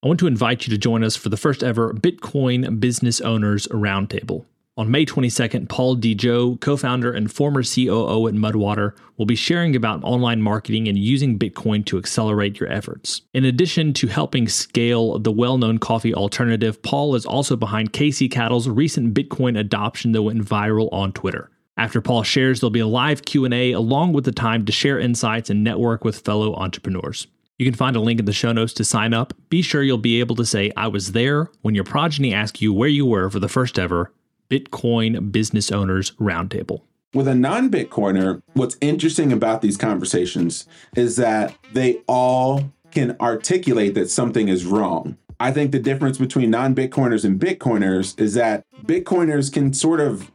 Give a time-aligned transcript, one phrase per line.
[0.00, 3.66] I want to invite you to join us for the first ever Bitcoin Business Owners
[3.66, 4.44] Roundtable.
[4.76, 9.74] On May 22nd, Paul DeJoe, co founder and former COO at Mudwater, will be sharing
[9.74, 13.22] about online marketing and using Bitcoin to accelerate your efforts.
[13.34, 18.28] In addition to helping scale the well known coffee alternative, Paul is also behind Casey
[18.28, 21.50] Cattle's recent Bitcoin adoption that went viral on Twitter.
[21.76, 25.50] After Paul shares, there'll be a live Q&A along with the time to share insights
[25.50, 27.26] and network with fellow entrepreneurs.
[27.58, 29.34] You can find a link in the show notes to sign up.
[29.48, 32.72] Be sure you'll be able to say, I was there when your progeny asks you
[32.72, 34.12] where you were for the first ever
[34.48, 36.82] Bitcoin Business Owners Roundtable.
[37.12, 43.94] With a non Bitcoiner, what's interesting about these conversations is that they all can articulate
[43.94, 45.16] that something is wrong.
[45.40, 50.30] I think the difference between non Bitcoiners and Bitcoiners is that Bitcoiners can sort of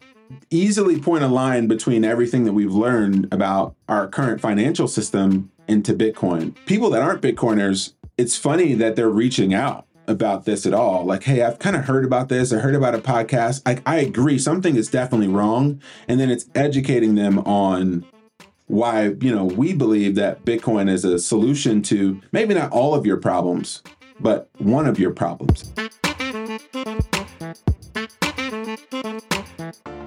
[0.50, 5.94] easily point a line between everything that we've learned about our current financial system into
[5.94, 6.56] Bitcoin.
[6.66, 11.06] People that aren't Bitcoiners, it's funny that they're reaching out about this at all.
[11.06, 12.52] Like, hey, I've kind of heard about this.
[12.52, 13.62] I heard about a podcast.
[13.66, 15.82] I, I agree, something is definitely wrong.
[16.08, 18.06] And then it's educating them on
[18.68, 23.06] why, you know, we believe that Bitcoin is a solution to maybe not all of
[23.06, 23.84] your problems,
[24.20, 25.72] but one of your problems.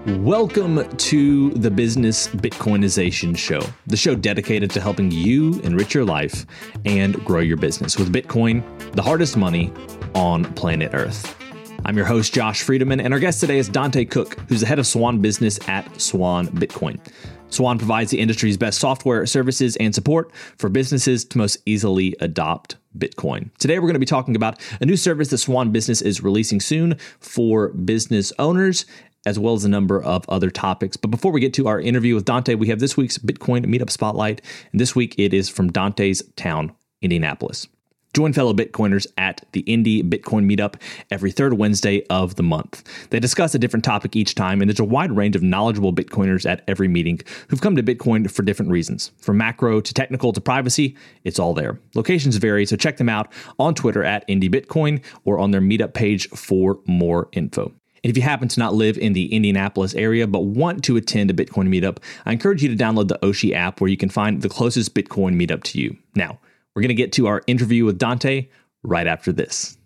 [0.06, 6.46] Welcome to the Business Bitcoinization Show, the show dedicated to helping you enrich your life
[6.84, 8.62] and grow your business with Bitcoin,
[8.92, 9.72] the hardest money
[10.14, 11.36] on planet Earth.
[11.84, 14.78] I'm your host, Josh Friedeman, and our guest today is Dante Cook, who's the head
[14.78, 17.00] of Swan Business at Swan Bitcoin.
[17.48, 22.76] Swan provides the industry's best software, services, and support for businesses to most easily adopt
[22.96, 23.50] Bitcoin.
[23.58, 26.60] Today, we're going to be talking about a new service that Swan Business is releasing
[26.60, 28.86] soon for business owners
[29.26, 30.96] as well as a number of other topics.
[30.96, 33.90] But before we get to our interview with Dante, we have this week's Bitcoin Meetup
[33.90, 34.40] Spotlight.
[34.72, 37.66] And this week it is from Dante's town, Indianapolis.
[38.14, 42.82] Join fellow Bitcoiners at the Indy Bitcoin Meetup every third Wednesday of the month.
[43.10, 46.48] They discuss a different topic each time, and there's a wide range of knowledgeable Bitcoiners
[46.48, 49.12] at every meeting who've come to Bitcoin for different reasons.
[49.18, 51.78] From macro to technical to privacy, it's all there.
[51.94, 55.92] Locations vary, so check them out on Twitter at Indy Bitcoin or on their meetup
[55.92, 57.70] page for more info.
[58.06, 61.28] And if you happen to not live in the Indianapolis area but want to attend
[61.28, 64.42] a Bitcoin meetup, I encourage you to download the Oshi app where you can find
[64.42, 65.96] the closest Bitcoin meetup to you.
[66.14, 66.38] Now,
[66.72, 68.46] we're going to get to our interview with Dante
[68.84, 69.76] right after this.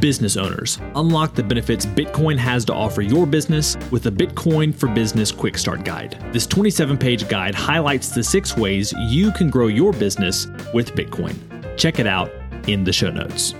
[0.00, 4.88] Business owners, unlock the benefits Bitcoin has to offer your business with the Bitcoin for
[4.88, 6.16] Business Quick Start Guide.
[6.32, 11.36] This 27 page guide highlights the six ways you can grow your business with Bitcoin.
[11.76, 12.30] Check it out
[12.68, 13.54] in the show notes.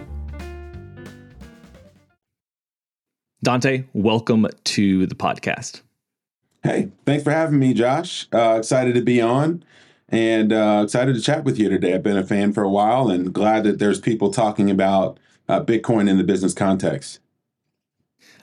[3.43, 5.83] Dante, welcome to the podcast.
[6.65, 8.27] Hey, thanks for having me, Josh.
[8.33, 9.63] Uh, excited to be on
[10.09, 11.95] and uh, excited to chat with you today.
[11.95, 15.63] I've been a fan for a while and glad that there's people talking about uh,
[15.63, 17.21] Bitcoin in the business context.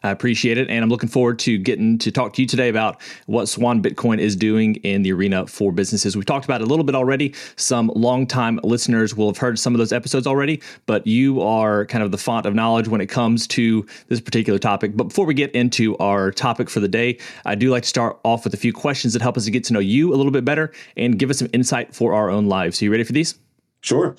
[0.05, 0.69] I appreciate it.
[0.69, 4.19] And I'm looking forward to getting to talk to you today about what Swan Bitcoin
[4.19, 6.15] is doing in the arena for businesses.
[6.15, 7.33] We've talked about it a little bit already.
[7.55, 12.03] Some longtime listeners will have heard some of those episodes already, but you are kind
[12.03, 14.95] of the font of knowledge when it comes to this particular topic.
[14.95, 18.19] But before we get into our topic for the day, I do like to start
[18.23, 20.31] off with a few questions that help us to get to know you a little
[20.31, 22.77] bit better and give us some insight for our own lives.
[22.77, 23.39] So, you ready for these?
[23.81, 24.15] Sure.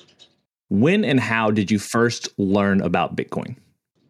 [0.69, 3.55] When and how did you first learn about Bitcoin?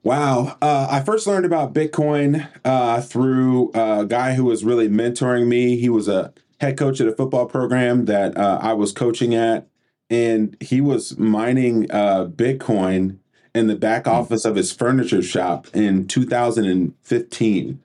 [0.08, 0.56] Wow.
[0.62, 5.76] Uh, I first learned about Bitcoin uh, through a guy who was really mentoring me.
[5.76, 9.68] He was a head coach at a football program that uh, I was coaching at,
[10.10, 13.18] and he was mining uh, Bitcoin
[13.54, 14.12] in the back hmm.
[14.12, 17.84] office of his furniture shop in 2015.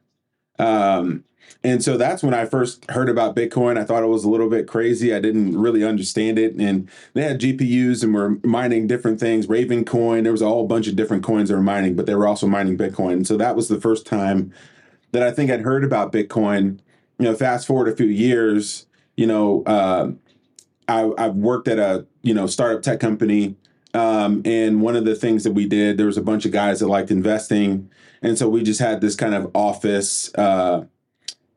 [0.61, 1.25] Um,
[1.65, 3.79] and so that's when I first heard about Bitcoin.
[3.79, 5.15] I thought it was a little bit crazy.
[5.15, 6.55] I didn't really understand it.
[6.57, 10.25] And they had GPUs and were mining different things, Raven coin.
[10.25, 12.49] There was a whole bunch of different coins they were mining, but they were also
[12.49, 13.13] mining Bitcoin.
[13.13, 14.53] And so that was the first time
[15.13, 16.81] that I think I'd heard about Bitcoin.
[17.19, 18.87] You know, fast forward a few years,
[19.17, 20.11] you know, uh,
[20.89, 23.55] I, I've worked at a, you know, startup tech company.
[23.95, 26.81] Um, and one of the things that we did, there was a bunch of guys
[26.81, 27.91] that liked investing.
[28.23, 30.87] And so we just had this kind of office, uh,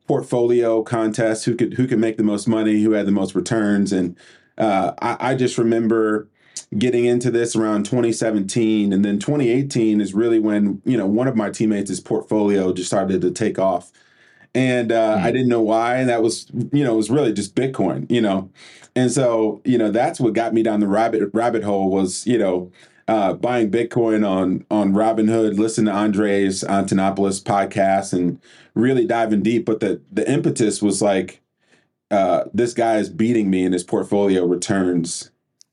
[0.06, 3.92] portfolio contest who could who could make the most money who had the most returns.
[3.92, 4.16] And
[4.58, 6.28] uh, I, I, just remember
[6.78, 11.36] getting into this around 2017 and then 2018 is really when you know one of
[11.36, 13.92] my teammates' portfolio just started to take off.
[14.54, 15.22] And uh, mm.
[15.22, 15.96] i didn't know why.
[15.96, 18.50] And that was you know it was really just bitcoin you know?
[18.94, 22.38] And so you know that's what got me down the rabbit rabbit hole was you
[22.38, 22.70] know
[23.08, 28.40] uh, buying Bitcoin on on Robinhood, listen to Andreas Antonopoulos podcast, and
[28.74, 29.64] really diving deep.
[29.64, 31.40] But the the impetus was like,
[32.10, 35.30] uh, this guy is beating me in his portfolio returns,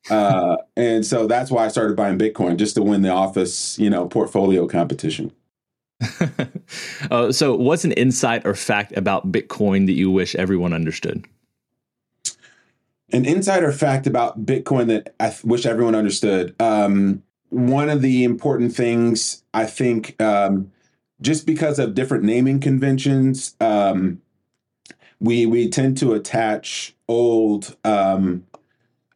[0.10, 3.90] uh, and so that's why I started buying Bitcoin just to win the office, you
[3.90, 5.32] know, portfolio competition.
[7.12, 11.26] uh, so, what's an insight or fact about Bitcoin that you wish everyone understood?
[13.14, 16.56] An insider fact about Bitcoin that I th- wish everyone understood.
[16.60, 20.72] Um, one of the important things I think, um,
[21.22, 24.20] just because of different naming conventions, um,
[25.20, 28.46] we we tend to attach old um,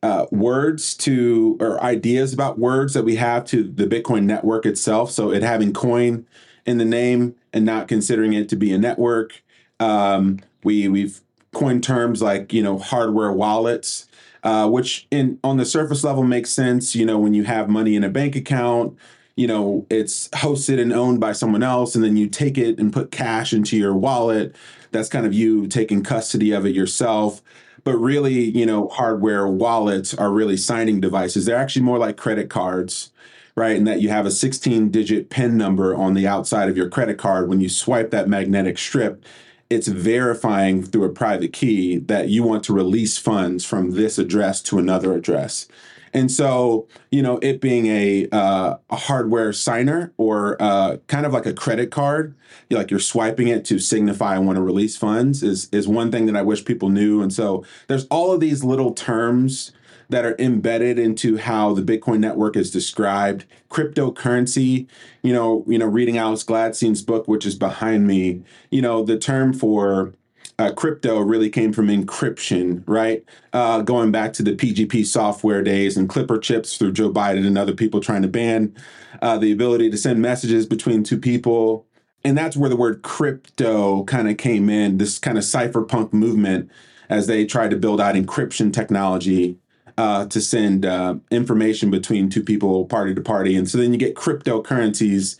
[0.03, 5.09] uh, words to or ideas about words that we have to the Bitcoin network itself.
[5.09, 6.27] So it having coin
[6.67, 9.43] in the name and not considering it to be a network.
[9.79, 11.19] Um, we we've
[11.53, 14.07] coined terms like you know hardware wallets,
[14.43, 16.95] uh, which in on the surface level makes sense.
[16.95, 18.97] You know when you have money in a bank account,
[19.35, 22.93] you know it's hosted and owned by someone else, and then you take it and
[22.93, 24.55] put cash into your wallet.
[24.91, 27.41] That's kind of you taking custody of it yourself.
[27.83, 31.45] But really, you know, hardware wallets are really signing devices.
[31.45, 33.11] They're actually more like credit cards
[33.57, 33.75] right?
[33.75, 37.17] And that you have a 16 digit PIN number on the outside of your credit
[37.17, 37.49] card.
[37.49, 39.25] When you swipe that magnetic strip,
[39.69, 44.61] it's verifying through a private key that you want to release funds from this address
[44.63, 45.67] to another address.
[46.13, 51.33] And so, you know, it being a, uh, a hardware signer or uh, kind of
[51.33, 52.33] like a credit card,
[52.69, 56.11] you're like you're swiping it to signify I want to release funds is is one
[56.11, 57.21] thing that I wish people knew.
[57.21, 59.71] And so, there's all of these little terms
[60.09, 63.45] that are embedded into how the Bitcoin network is described.
[63.69, 64.87] Cryptocurrency,
[65.21, 69.17] you know, you know, reading Alex Gladstein's book, which is behind me, you know, the
[69.17, 70.13] term for
[70.59, 73.23] uh, crypto really came from encryption, right?
[73.53, 77.57] Uh, going back to the PGP software days and Clipper chips through Joe Biden and
[77.57, 78.75] other people trying to ban
[79.21, 81.85] uh, the ability to send messages between two people.
[82.23, 86.71] And that's where the word crypto kind of came in, this kind of cypherpunk movement
[87.09, 89.57] as they tried to build out encryption technology
[89.97, 93.55] uh, to send uh, information between two people, party to party.
[93.55, 95.37] And so then you get cryptocurrencies.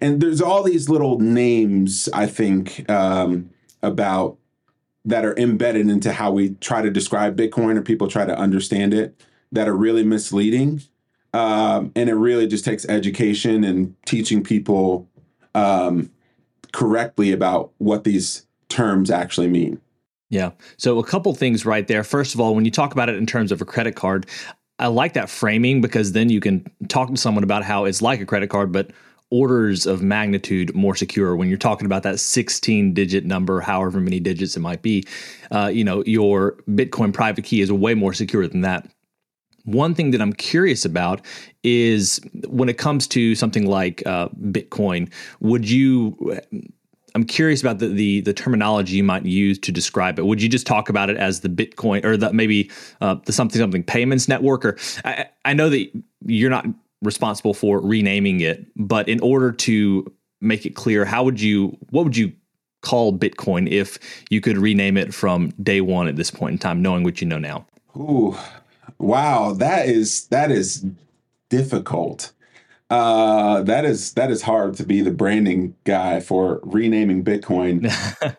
[0.00, 3.50] And there's all these little names, I think, um,
[3.82, 4.36] about
[5.04, 8.92] that are embedded into how we try to describe Bitcoin or people try to understand
[8.92, 10.82] it that are really misleading.
[11.32, 15.08] Um, and it really just takes education and teaching people
[15.54, 16.10] um,
[16.72, 19.80] correctly about what these terms actually mean.
[20.30, 20.52] Yeah.
[20.76, 22.04] So a couple things right there.
[22.04, 24.26] First of all, when you talk about it in terms of a credit card,
[24.78, 28.20] I like that framing because then you can talk to someone about how it's like
[28.20, 28.92] a credit card, but
[29.30, 34.18] orders of magnitude more secure when you're talking about that 16 digit number however many
[34.18, 35.06] digits it might be
[35.52, 38.90] uh, you know your bitcoin private key is way more secure than that
[39.62, 41.20] one thing that i'm curious about
[41.62, 46.16] is when it comes to something like uh, bitcoin would you
[47.14, 50.26] I'm curious about the, the, the terminology you might use to describe it.
[50.26, 52.70] Would you just talk about it as the Bitcoin or the maybe
[53.00, 54.64] uh, the something something payments network?
[54.64, 55.90] Or I, I know that
[56.26, 56.66] you're not
[57.02, 62.04] responsible for renaming it, but in order to make it clear, how would you what
[62.04, 62.32] would you
[62.82, 63.98] call Bitcoin if
[64.30, 67.26] you could rename it from day one at this point in time, knowing what you
[67.26, 67.66] know now?
[67.96, 68.36] Ooh,
[68.98, 70.84] wow, that is that is
[71.48, 72.32] difficult.
[72.90, 77.86] Uh, that is that is hard to be the branding guy for renaming Bitcoin.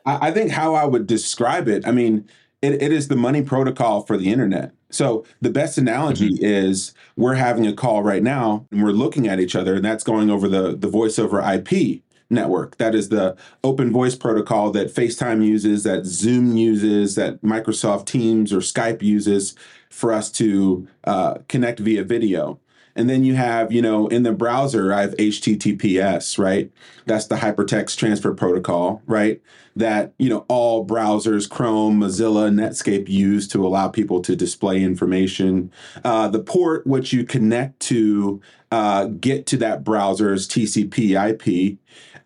[0.06, 1.88] I, I, think how I would describe it.
[1.88, 2.28] I mean,
[2.62, 4.74] it, it is the money protocol for the internet.
[4.90, 6.44] So the best analogy mm-hmm.
[6.44, 10.04] is we're having a call right now and we're looking at each other, and that's
[10.04, 12.78] going over the the voice over IP network.
[12.78, 18.52] That is the open voice protocol that FaceTime uses, that Zoom uses, that Microsoft Teams
[18.52, 19.56] or Skype uses
[19.90, 22.60] for us to uh, connect via video.
[22.96, 26.72] And then you have, you know, in the browser, I have HTTPS, right?
[27.06, 29.42] That's the hypertext transfer protocol, right?
[29.76, 35.72] That, you know, all browsers, Chrome, Mozilla, Netscape use to allow people to display information.
[36.04, 41.78] Uh, the port which you connect to uh, get to that browser is TCP IP.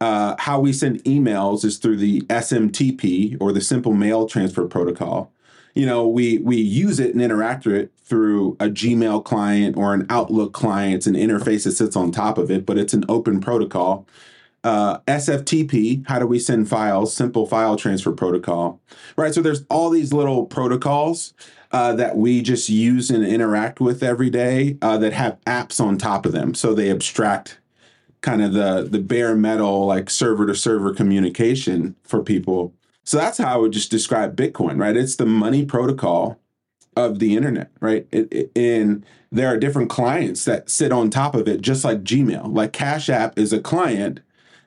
[0.02, 5.32] Uh, how we send emails is through the SMTP or the Simple Mail Transfer Protocol
[5.76, 9.94] you know, we we use it and interact with it through a Gmail client or
[9.94, 10.96] an Outlook client.
[10.96, 14.08] It's an interface that sits on top of it, but it's an open protocol.
[14.64, 17.14] Uh, SFTP, how do we send files?
[17.14, 18.80] Simple file transfer protocol,
[19.16, 19.34] right?
[19.34, 21.34] So there's all these little protocols
[21.72, 25.98] uh, that we just use and interact with every day uh, that have apps on
[25.98, 26.56] top of them.
[26.56, 27.60] So they abstract
[28.22, 32.74] kind of the the bare metal like server to server communication for people.
[33.04, 34.98] So that's how I would just describe Bitcoin, right?
[34.98, 36.40] It's the money protocol
[36.96, 38.08] of the internet, right?
[38.12, 42.04] It, it, and there are different clients that sit on top of it, just like
[42.04, 42.54] Gmail.
[42.54, 44.22] Like Cash App is a client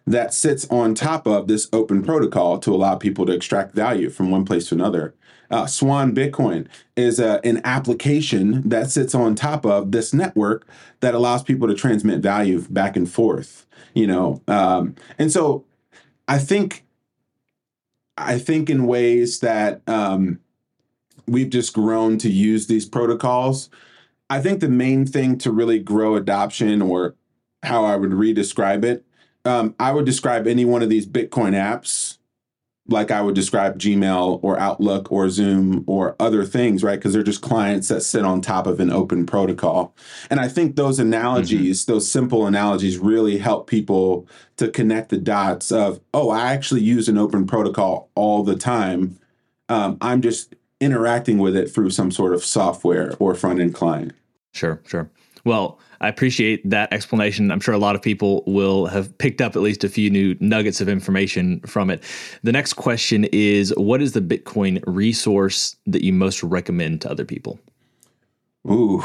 [0.07, 4.31] that sits on top of this open protocol to allow people to extract value from
[4.31, 5.15] one place to another.
[5.51, 6.67] Uh, Swan Bitcoin
[6.97, 10.67] is a, an application that sits on top of this network
[11.01, 13.67] that allows people to transmit value back and forth.
[13.95, 15.65] You know, um, and so
[16.27, 16.85] I think
[18.19, 20.41] I think in ways that um,
[21.29, 23.71] we've just grown to use these protocols.
[24.31, 27.15] I think the main thing to really grow adoption, or
[27.63, 29.05] how I would re-describe it,
[29.45, 32.19] um, I would describe any one of these Bitcoin apps
[32.89, 36.99] like I would describe Gmail or Outlook or Zoom or other things, right?
[36.99, 39.95] Because they're just clients that sit on top of an open protocol.
[40.31, 41.93] And I think those analogies, mm-hmm.
[41.93, 47.09] those simple analogies, really help people to connect the dots of, oh, I actually use
[47.09, 49.19] an open protocol all the time.
[49.69, 54.13] Um, I'm just interacting with it through some sort of software or front end client.
[54.53, 55.11] Sure, sure.
[55.45, 57.51] Well, I appreciate that explanation.
[57.51, 60.37] I'm sure a lot of people will have picked up at least a few new
[60.41, 62.05] nuggets of information from it.
[62.43, 67.25] The next question is What is the Bitcoin resource that you most recommend to other
[67.25, 67.59] people?
[68.71, 69.03] Ooh,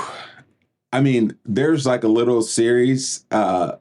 [0.91, 3.77] I mean, there's like a little series uh,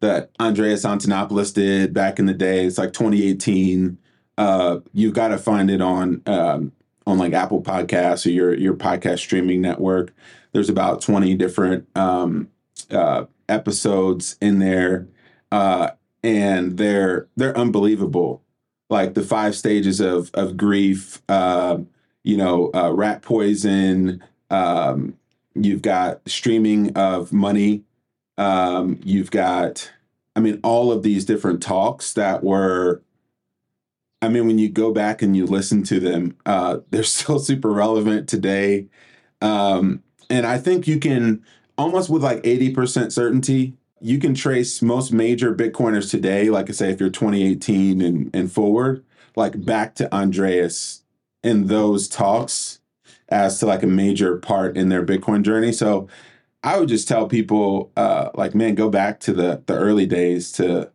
[0.00, 2.64] that Andreas Antonopoulos did back in the day.
[2.64, 3.98] It's like 2018.
[4.38, 6.72] Uh, you've got to find it on um,
[7.06, 10.12] on like Apple Podcasts or your your podcast streaming network.
[10.52, 12.48] There's about 20 different um,
[12.90, 15.08] uh, episodes in there,
[15.52, 15.90] uh,
[16.22, 18.42] and they're they're unbelievable.
[18.88, 21.78] Like the five stages of of grief, uh,
[22.24, 24.22] you know, uh, rat poison.
[24.50, 25.16] Um,
[25.54, 27.84] you've got streaming of money.
[28.38, 29.90] Um, you've got,
[30.34, 33.02] I mean, all of these different talks that were.
[34.26, 37.70] I mean, when you go back and you listen to them, uh, they're still super
[37.70, 38.88] relevant today.
[39.40, 41.44] Um, and I think you can
[41.78, 46.90] almost with like 80% certainty, you can trace most major Bitcoiners today, like I say,
[46.90, 49.04] if you're 2018 and, and forward,
[49.36, 51.02] like back to Andreas
[51.42, 52.80] in those talks
[53.28, 55.72] as to like a major part in their Bitcoin journey.
[55.72, 56.08] So
[56.62, 60.50] I would just tell people, uh, like, man, go back to the the early days
[60.52, 60.90] to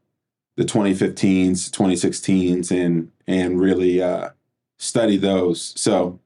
[0.61, 4.29] the 2015s, 2016s, and and really uh,
[4.77, 5.73] study those.
[5.75, 6.19] So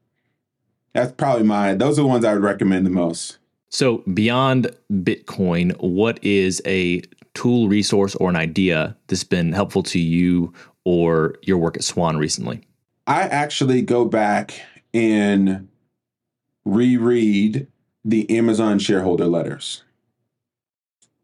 [0.92, 3.38] that's probably my those are the ones I would recommend the most.
[3.68, 7.02] So, beyond Bitcoin, what is a
[7.34, 10.52] tool, resource, or an idea that's been helpful to you
[10.84, 12.62] or your work at Swan recently?
[13.06, 14.60] I actually go back
[14.94, 15.68] and
[16.64, 17.66] reread
[18.04, 19.82] the Amazon shareholder letters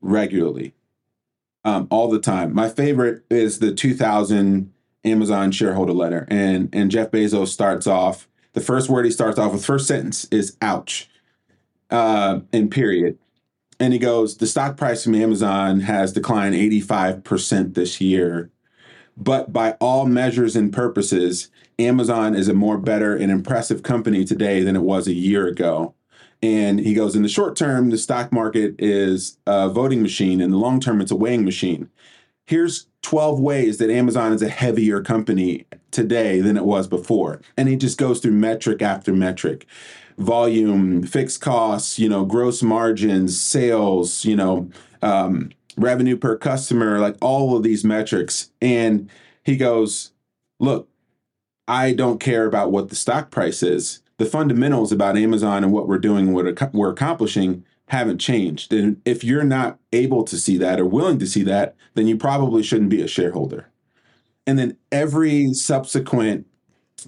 [0.00, 0.74] regularly,
[1.64, 2.54] um, all the time.
[2.54, 4.72] My favorite is the 2000
[5.04, 8.28] Amazon shareholder letter, and and Jeff Bezos starts off.
[8.52, 11.08] The first word he starts off with, first sentence is "ouch."
[11.92, 13.18] uh, in period.
[13.78, 18.50] And he goes, the stock price from Amazon has declined 85% this year.
[19.16, 24.62] But by all measures and purposes, Amazon is a more better and impressive company today
[24.62, 25.94] than it was a year ago.
[26.42, 30.40] And he goes, in the short term, the stock market is a voting machine.
[30.40, 31.88] In the long term, it's a weighing machine.
[32.46, 37.40] Here's 12 ways that Amazon is a heavier company today than it was before.
[37.56, 39.66] And he just goes through metric after metric
[40.18, 44.68] volume, fixed costs, you know, gross margins, sales, you know,
[45.00, 48.50] um, revenue per customer, like all of these metrics.
[48.60, 49.08] And
[49.44, 50.12] he goes,
[50.60, 50.88] Look,
[51.66, 54.01] I don't care about what the stock price is.
[54.18, 58.72] The fundamentals about Amazon and what we're doing and what we're accomplishing haven't changed.
[58.72, 62.16] And if you're not able to see that or willing to see that, then you
[62.16, 63.68] probably shouldn't be a shareholder.
[64.46, 66.46] And then every subsequent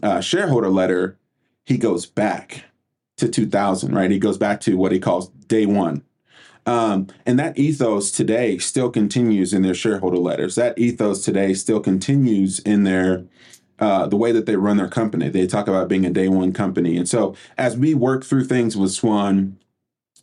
[0.02, 1.18] uh, shareholder letter,
[1.64, 2.64] he goes back
[3.16, 4.10] to 2000, right?
[4.10, 6.02] He goes back to what he calls day one.
[6.66, 10.54] Um, and that ethos today still continues in their shareholder letters.
[10.54, 13.24] That ethos today still continues in their
[13.78, 15.28] uh, the way that they run their company.
[15.28, 16.96] They talk about being a day one company.
[16.96, 19.58] And so as we work through things with Swan,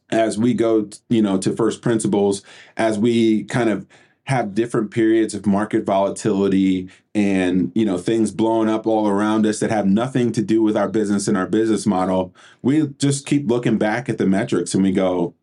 [0.09, 2.43] as we go, you know, to first principles,
[2.77, 3.87] as we kind of
[4.25, 9.59] have different periods of market volatility and you know things blowing up all around us
[9.59, 13.49] that have nothing to do with our business and our business model we just keep
[13.49, 15.33] looking back at the metrics and we go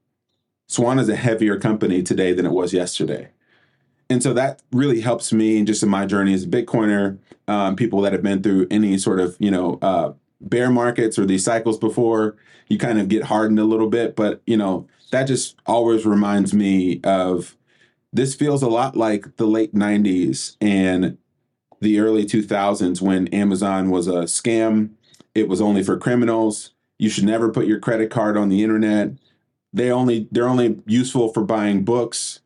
[0.69, 3.29] swan is a heavier company today than it was yesterday
[4.09, 7.77] and so that really helps me and just in my journey as a bitcoiner um,
[7.77, 11.45] people that have been through any sort of you know uh, bear markets or these
[11.45, 12.37] cycles before
[12.69, 16.53] you kind of get hardened a little bit but you know that just always reminds
[16.55, 17.57] me of
[18.13, 21.19] this feels a lot like the late 90s and
[21.81, 24.91] the early 2000s when Amazon was a scam.
[25.35, 26.73] It was only for criminals.
[26.99, 29.13] You should never put your credit card on the internet.
[29.73, 32.41] They only they're only useful for buying books.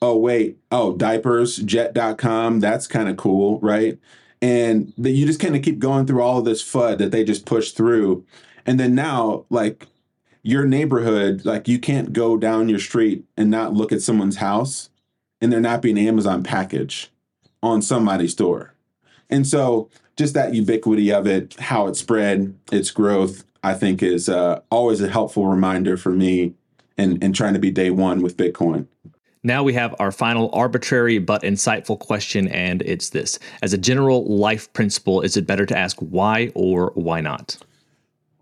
[0.00, 3.98] Oh wait, oh diapers, jet.com, that's kind of cool, right?
[4.42, 7.22] And that you just kind of keep going through all of this FUD that they
[7.22, 8.26] just push through.
[8.66, 9.86] And then now, like
[10.42, 14.90] your neighborhood, like you can't go down your street and not look at someone's house
[15.40, 17.10] and there not be an Amazon package
[17.62, 18.74] on somebody's door.
[19.30, 24.28] And so just that ubiquity of it, how it spread, its growth, I think is
[24.28, 26.54] uh, always a helpful reminder for me
[26.98, 28.88] and, and trying to be day one with Bitcoin.
[29.44, 34.24] Now we have our final arbitrary but insightful question, and it's this As a general
[34.24, 37.56] life principle, is it better to ask why or why not?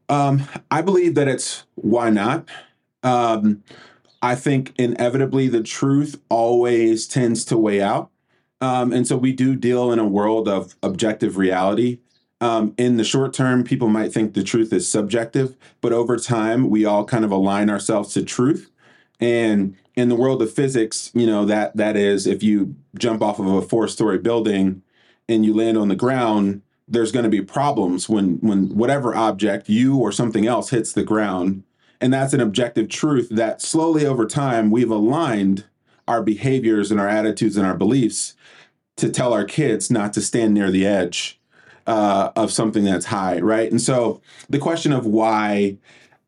[0.08, 2.48] Um, I believe that it's why not.
[3.02, 3.62] Um,
[4.20, 8.10] I think inevitably the truth always tends to weigh out.
[8.60, 12.00] Um, and so we do deal in a world of objective reality.
[12.42, 16.68] Um, in the short term, people might think the truth is subjective, but over time,
[16.68, 18.70] we all kind of align ourselves to truth.
[19.18, 23.38] And in the world of physics, you know that that is if you jump off
[23.38, 24.82] of a four-story building
[25.28, 29.68] and you land on the ground, there's going to be problems when when whatever object
[29.68, 31.62] you or something else hits the ground,
[32.00, 35.64] and that's an objective truth that slowly over time we've aligned
[36.08, 38.34] our behaviors and our attitudes and our beliefs
[38.96, 41.40] to tell our kids not to stand near the edge
[41.86, 43.70] uh, of something that's high, right?
[43.70, 45.78] And so the question of why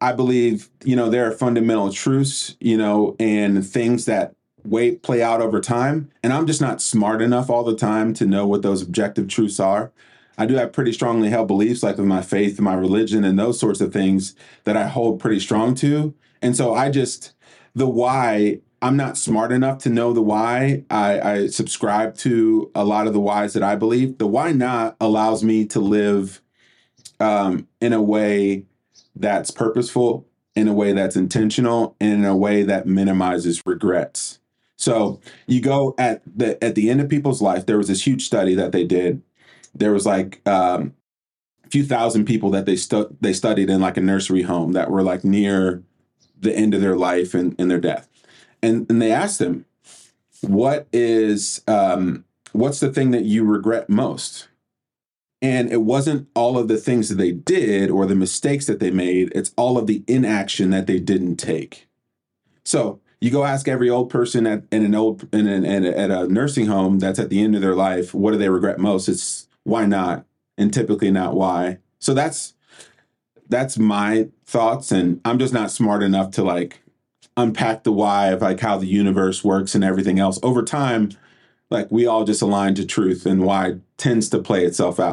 [0.02, 5.22] I believe, you know, there are fundamental truths, you know, and things that wait play
[5.22, 6.10] out over time.
[6.24, 9.60] And I'm just not smart enough all the time to know what those objective truths
[9.60, 9.92] are.
[10.36, 13.38] I do have pretty strongly held beliefs like with my faith, and my religion, and
[13.38, 16.14] those sorts of things that I hold pretty strong to.
[16.42, 17.32] And so I just
[17.74, 20.82] the why I'm not smart enough to know the why.
[20.90, 24.18] I, I subscribe to a lot of the whys that I believe.
[24.18, 26.42] The why not allows me to live
[27.20, 28.64] um, in a way
[29.14, 34.38] that's purposeful, in a way that's intentional, and in a way that minimizes regrets.
[34.76, 37.66] So you go at the at the end of people's life.
[37.66, 39.22] There was this huge study that they did.
[39.74, 40.94] There was like um,
[41.64, 44.90] a few thousand people that they stu- they studied in like a nursery home that
[44.90, 45.82] were like near
[46.40, 48.08] the end of their life and, and their death.
[48.62, 49.64] And and they asked them,
[50.40, 54.48] what is um, what's the thing that you regret most?
[55.42, 58.92] And it wasn't all of the things that they did or the mistakes that they
[58.92, 61.88] made, it's all of the inaction that they didn't take.
[62.64, 65.90] So you go ask every old person at in an old in an, in a,
[65.90, 68.78] at a nursing home that's at the end of their life, what do they regret
[68.78, 69.08] most?
[69.08, 70.24] It's why not,
[70.56, 71.78] and typically not why.
[71.98, 72.54] So that's
[73.48, 76.80] that's my thoughts, and I'm just not smart enough to like
[77.36, 80.38] unpack the why of like how the universe works and everything else.
[80.42, 81.10] Over time,
[81.70, 85.12] like we all just align to truth, and why tends to play itself out.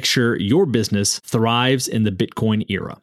[0.01, 2.99] make sure your business thrives in the Bitcoin era.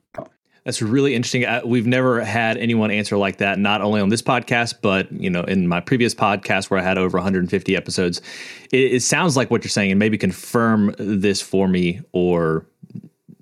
[0.65, 1.47] That's really interesting.
[1.65, 5.43] We've never had anyone answer like that, not only on this podcast, but you know,
[5.43, 8.21] in my previous podcast where I had over 150 episodes.
[8.73, 12.67] It, it sounds like what you're saying, and maybe confirm this for me or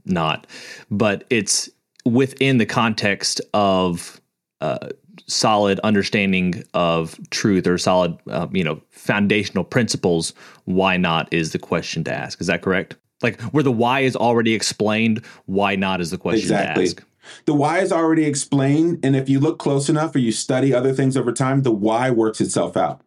[0.05, 0.47] not.
[0.91, 1.71] But it's
[2.05, 4.21] within the context of
[4.61, 4.91] uh,
[5.27, 10.35] solid understanding of truth or solid, uh, you know, foundational principles.
[10.67, 12.39] Why not is the question to ask.
[12.43, 12.97] Is that correct?
[13.23, 16.89] Like where the why is already explained, why not is the question exactly.
[16.89, 17.07] to ask.
[17.45, 20.93] The why is already explained, and if you look close enough or you study other
[20.93, 23.03] things over time, the why works itself out.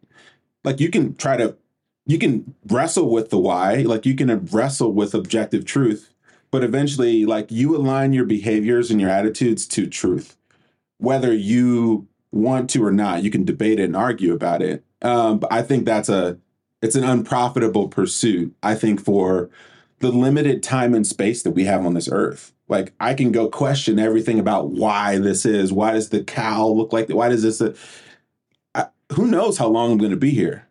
[0.62, 1.56] like you can try to
[2.06, 6.12] you can wrestle with the why, like you can wrestle with objective truth,
[6.50, 10.36] but eventually like you align your behaviors and your attitudes to truth.
[10.98, 14.84] Whether you want to or not, you can debate it and argue about it.
[15.02, 16.38] Um, but I think that's a
[16.82, 18.54] it's an unprofitable pursuit.
[18.62, 19.50] I think for
[20.00, 22.52] the limited time and space that we have on this earth.
[22.68, 25.72] Like I can go question everything about why this is.
[25.72, 27.08] Why does the cow look like?
[27.08, 27.60] Why does this?
[27.60, 27.74] Uh,
[28.74, 30.66] I, who knows how long I'm going to be here?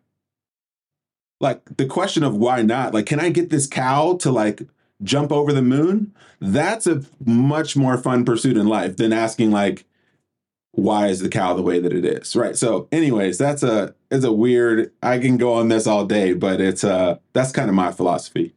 [1.40, 2.92] Like the question of why not?
[2.92, 4.62] Like, can I get this cow to like
[5.02, 6.14] jump over the moon?
[6.40, 9.84] That's a much more fun pursuit in life than asking like,
[10.72, 12.34] why is the cow the way that it is?
[12.34, 12.56] Right.
[12.56, 14.92] So, anyways, that's a it's a weird.
[15.02, 18.54] I can go on this all day, but it's uh that's kind of my philosophy.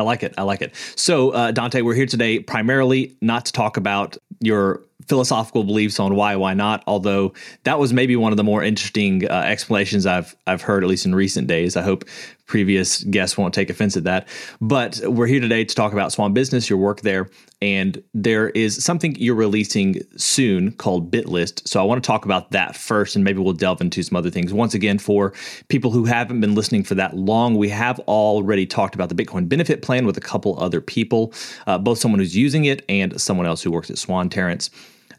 [0.00, 0.34] I like it.
[0.38, 0.74] I like it.
[0.96, 6.14] So, uh, Dante, we're here today primarily not to talk about your philosophical beliefs on
[6.14, 6.82] why, why not.
[6.86, 7.34] Although
[7.64, 11.04] that was maybe one of the more interesting uh, explanations I've I've heard, at least
[11.04, 11.76] in recent days.
[11.76, 12.04] I hope
[12.50, 14.26] previous guests won't take offense at that.
[14.60, 17.30] But we're here today to talk about Swan Business, your work there,
[17.62, 21.68] and there is something you're releasing soon called BitList.
[21.68, 24.30] So I want to talk about that first, and maybe we'll delve into some other
[24.30, 24.52] things.
[24.52, 25.32] Once again, for
[25.68, 29.48] people who haven't been listening for that long, we have already talked about the Bitcoin
[29.48, 31.32] benefit plan with a couple other people,
[31.68, 34.70] uh, both someone who's using it and someone else who works at Swan Terrence.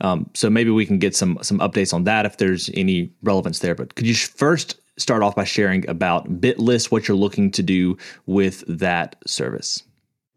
[0.01, 3.59] Um, so maybe we can get some some updates on that if there's any relevance
[3.59, 3.75] there.
[3.75, 7.97] But could you first start off by sharing about BitList, what you're looking to do
[8.25, 9.83] with that service?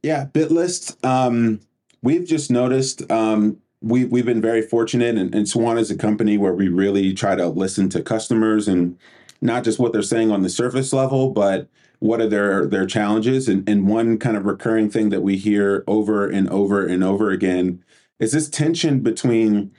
[0.02, 1.02] Yeah, BitList.
[1.04, 1.60] Um,
[2.02, 6.38] we've just noticed um, we we've been very fortunate, and, and Swan is a company
[6.38, 8.98] where we really try to listen to customers and
[9.40, 11.68] not just what they're saying on the surface level, but
[12.00, 13.48] what are their their challenges.
[13.48, 17.30] And, and one kind of recurring thing that we hear over and over and over
[17.30, 17.82] again
[18.18, 19.72] is this tension between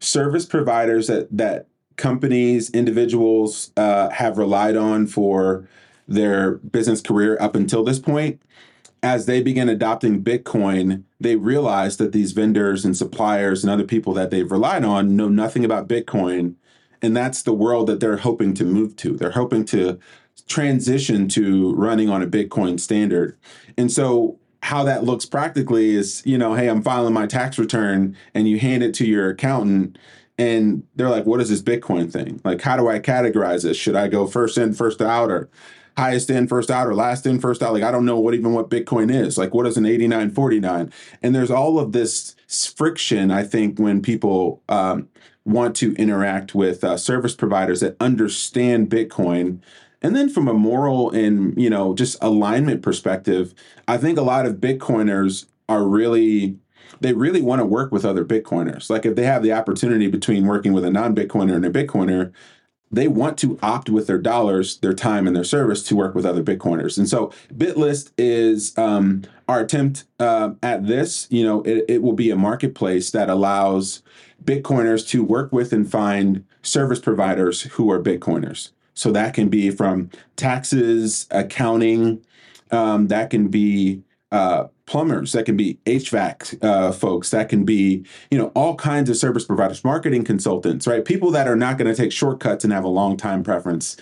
[0.00, 5.68] service providers that that companies, individuals uh, have relied on for
[6.08, 8.40] their business career up until this point.
[9.02, 14.12] As they begin adopting Bitcoin, they realize that these vendors and suppliers and other people
[14.14, 16.54] that they've relied on know nothing about Bitcoin.
[17.02, 19.16] And that's the world that they're hoping to move to.
[19.16, 19.98] They're hoping to
[20.48, 23.36] transition to running on a Bitcoin standard.
[23.76, 28.16] And so how that looks practically is, you know, hey, I'm filing my tax return
[28.34, 29.98] and you hand it to your accountant
[30.38, 32.40] and they're like, what is this Bitcoin thing?
[32.44, 33.76] Like, how do I categorize this?
[33.76, 35.48] Should I go first in, first out, or
[35.96, 37.72] highest in, first out, or last in, first out?
[37.72, 39.38] Like, I don't know what even what Bitcoin is.
[39.38, 40.92] Like, what is an 8949?
[41.22, 42.36] And there's all of this
[42.76, 45.08] friction, I think, when people um,
[45.46, 49.60] want to interact with uh, service providers that understand Bitcoin.
[50.02, 53.54] And then from a moral and, you know, just alignment perspective,
[53.88, 56.58] I think a lot of Bitcoiners are really
[57.00, 58.90] they really want to work with other Bitcoiners.
[58.90, 62.32] Like if they have the opportunity between working with a non-Bitcoiner and a Bitcoiner,
[62.90, 66.24] they want to opt with their dollars, their time, and their service to work with
[66.24, 66.96] other Bitcoiners.
[66.96, 71.26] And so BitList is um, our attempt uh, at this.
[71.30, 74.02] You know, it, it will be a marketplace that allows
[74.44, 78.70] Bitcoiners to work with and find service providers who are Bitcoiners.
[78.94, 82.24] So that can be from taxes, accounting,
[82.70, 88.04] um, that can be uh, plumbers, that can be HVAC uh, folks, that can be
[88.30, 91.04] you know all kinds of service providers, marketing consultants, right?
[91.04, 93.96] People that are not going to take shortcuts and have a long time preference.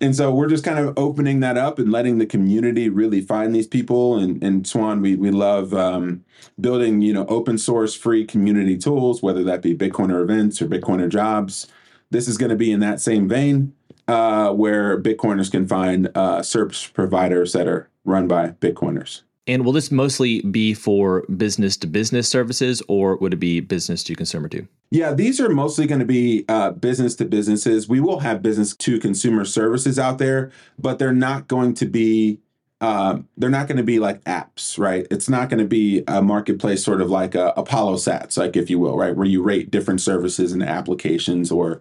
[0.00, 3.54] And so we're just kind of opening that up and letting the community really find
[3.54, 4.18] these people.
[4.18, 6.24] And, and Swan, we, we love um,
[6.60, 11.08] building, you know, open source free community tools, whether that be Bitcoiner events or Bitcoiner
[11.08, 11.66] jobs.
[12.10, 13.72] This is going to be in that same vein
[14.06, 19.22] uh, where Bitcoiners can find uh, service providers that are run by Bitcoiners.
[19.46, 24.02] And will this mostly be for business to business services or would it be business
[24.04, 24.66] to consumer too?
[24.90, 27.88] Yeah, these are mostly going to be uh, business to businesses.
[27.88, 32.40] We will have business to consumer services out there, but they're not going to be
[32.80, 35.06] uh, they're not going to be like apps, right?
[35.10, 38.68] It's not going to be a marketplace sort of like a Apollo Sats, like if
[38.68, 41.80] you will, right, where you rate different services and applications or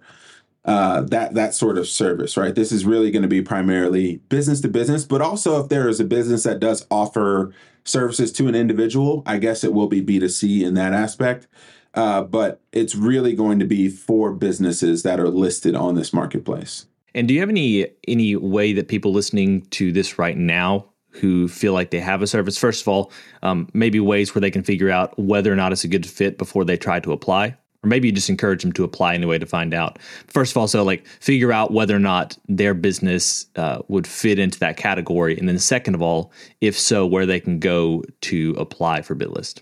[0.66, 2.56] uh, that that sort of service, right?
[2.56, 6.00] This is really going to be primarily business to business, but also if there is
[6.00, 10.20] a business that does offer services to an individual, I guess it will be B
[10.20, 11.48] two C in that aspect.
[11.94, 16.88] Uh, but it's really going to be for businesses that are listed on this marketplace.
[17.14, 21.48] And do you have any any way that people listening to this right now who
[21.48, 23.12] feel like they have a service, first of all,
[23.44, 26.38] um, maybe ways where they can figure out whether or not it's a good fit
[26.38, 27.56] before they try to apply?
[27.86, 30.00] Or maybe you just encourage them to apply anyway to find out.
[30.28, 34.40] First of all, so like figure out whether or not their business uh, would fit
[34.40, 38.56] into that category, and then second of all, if so, where they can go to
[38.58, 39.62] apply for BitList.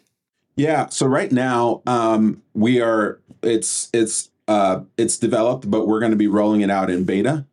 [0.55, 0.87] Yeah.
[0.89, 6.17] So right now, um, we are it's it's uh, it's developed, but we're going to
[6.17, 7.45] be rolling it out in beta.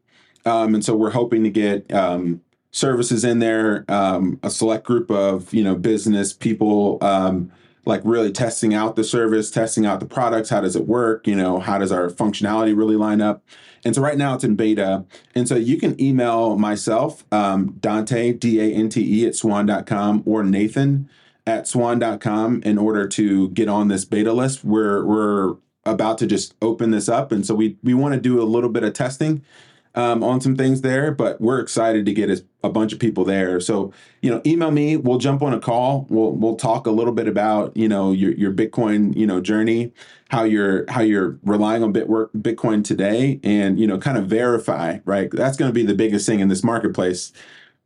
[0.45, 2.41] Um, and so we're hoping to get um,
[2.73, 7.51] services in there, um, a select group of you know business people, um,
[7.91, 10.49] like really testing out the service, testing out the products.
[10.49, 11.27] How does it work?
[11.27, 13.43] You know, how does our functionality really line up?
[13.85, 15.05] And so right now it's in beta.
[15.35, 20.23] And so you can email myself, um, Dante, D A N T E at swan.com
[20.25, 21.11] or Nathan
[21.47, 24.65] at swan.com in order to get on this beta list.
[24.65, 27.33] We're, we're about to just open this up.
[27.33, 29.43] And so we, we want to do a little bit of testing
[29.95, 32.31] um, on some things there, but we're excited to get
[32.63, 33.59] a, bunch of people there.
[33.59, 34.97] So, you know, email me.
[34.97, 36.07] We'll jump on a call.
[36.09, 39.93] We'll we'll talk a little bit about you know your your Bitcoin you know journey,
[40.29, 44.99] how you're how you're relying on Bitwork Bitcoin today, and you know kind of verify.
[45.05, 47.33] Right, that's going to be the biggest thing in this marketplace.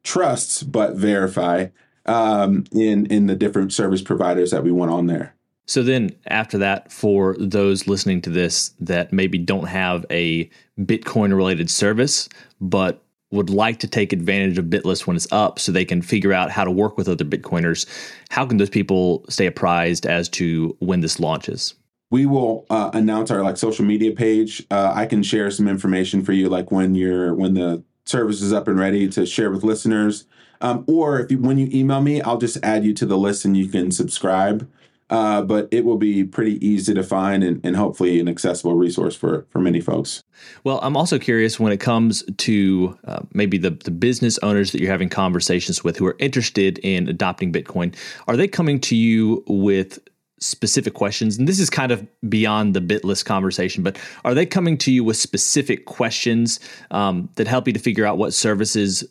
[0.02, 1.68] Trusts, but verify
[2.04, 5.34] um, in in the different service providers that we want on there.
[5.66, 11.34] So then after that, for those listening to this that maybe don't have a Bitcoin
[11.34, 12.28] related service,
[12.60, 16.32] but would like to take advantage of BitList when it's up so they can figure
[16.32, 17.86] out how to work with other Bitcoiners,
[18.30, 21.74] how can those people stay apprised as to when this launches?
[22.10, 24.64] We will uh, announce our like social media page.
[24.70, 28.52] Uh, I can share some information for you, like when you're when the service is
[28.52, 30.26] up and ready to share with listeners.
[30.60, 33.44] Um, or if you, when you email me, I'll just add you to the list
[33.44, 34.70] and you can subscribe
[35.14, 39.14] uh, but it will be pretty easy to find and, and, hopefully an accessible resource
[39.14, 40.24] for for many folks.
[40.64, 44.80] Well, I'm also curious when it comes to uh, maybe the the business owners that
[44.80, 47.94] you're having conversations with who are interested in adopting Bitcoin.
[48.26, 50.00] Are they coming to you with
[50.40, 51.38] specific questions?
[51.38, 55.04] And this is kind of beyond the BitList conversation, but are they coming to you
[55.04, 56.58] with specific questions
[56.90, 59.04] um, that help you to figure out what services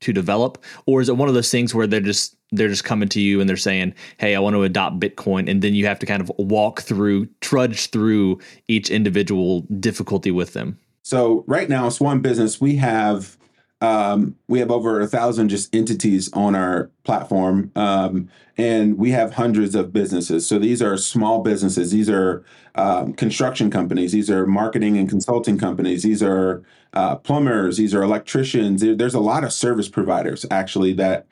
[0.00, 3.08] to develop, or is it one of those things where they're just they're just coming
[3.10, 5.98] to you and they're saying, "Hey, I want to adopt Bitcoin," and then you have
[6.00, 10.78] to kind of walk through, trudge through each individual difficulty with them.
[11.02, 13.37] So right now, Swan Business, we have
[13.80, 19.34] um, we have over a thousand just entities on our platform, um, and we have
[19.34, 20.46] hundreds of businesses.
[20.46, 21.92] So these are small businesses.
[21.92, 24.12] These are um, construction companies.
[24.12, 26.02] These are marketing and consulting companies.
[26.02, 27.76] These are uh, plumbers.
[27.76, 28.80] These are electricians.
[28.80, 31.26] There's a lot of service providers actually that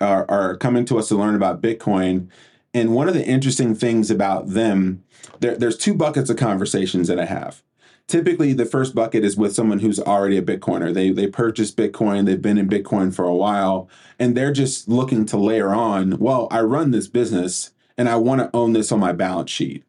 [0.00, 2.28] are, are coming to us to learn about Bitcoin.
[2.74, 5.02] And one of the interesting things about them,
[5.40, 7.62] there, there's two buckets of conversations that I have.
[8.08, 10.92] Typically, the first bucket is with someone who's already a Bitcoiner.
[10.92, 15.26] They they purchased Bitcoin, they've been in Bitcoin for a while, and they're just looking
[15.26, 16.18] to layer on.
[16.18, 19.84] Well, I run this business, and I want to own this on my balance sheet.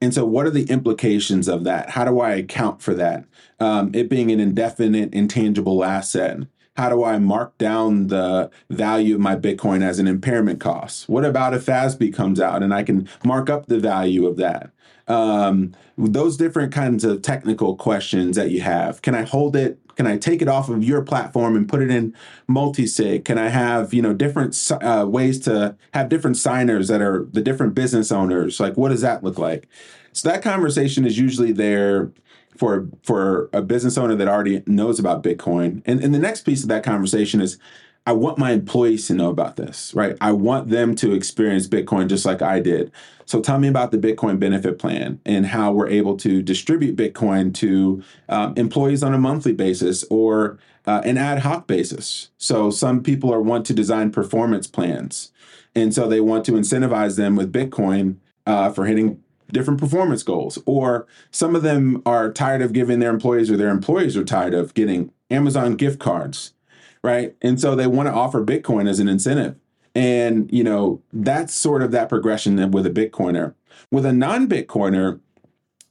[0.00, 1.90] And so, what are the implications of that?
[1.90, 3.26] How do I account for that?
[3.60, 6.46] Um, it being an indefinite, intangible asset
[6.78, 11.08] how do I mark down the value of my Bitcoin as an impairment cost?
[11.08, 14.70] What about if FASB comes out and I can mark up the value of that?
[15.08, 19.02] Um, those different kinds of technical questions that you have.
[19.02, 19.78] Can I hold it?
[19.96, 22.14] Can I take it off of your platform and put it in
[22.46, 23.24] multi-sig?
[23.24, 27.42] Can I have you know different uh, ways to have different signers that are the
[27.42, 28.60] different business owners?
[28.60, 29.66] Like, what does that look like?
[30.12, 32.12] So that conversation is usually there
[32.56, 35.82] for for a business owner that already knows about Bitcoin.
[35.86, 37.58] And, and the next piece of that conversation is
[38.06, 40.16] I want my employees to know about this, right?
[40.20, 42.90] I want them to experience Bitcoin just like I did.
[43.26, 47.52] So tell me about the Bitcoin benefit plan and how we're able to distribute Bitcoin
[47.56, 52.30] to um, employees on a monthly basis or uh, an ad hoc basis.
[52.38, 55.30] So some people are want to design performance plans,
[55.74, 60.58] and so they want to incentivize them with Bitcoin uh, for hitting different performance goals.
[60.64, 64.54] Or some of them are tired of giving their employees, or their employees are tired
[64.54, 66.54] of getting Amazon gift cards,
[67.02, 67.36] right?
[67.42, 69.56] And so they want to offer Bitcoin as an incentive.
[69.94, 73.54] And, you know, that's sort of that progression with a Bitcoiner.
[73.90, 75.20] With a non Bitcoiner,